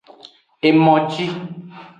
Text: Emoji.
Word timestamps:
Emoji. 0.67 1.25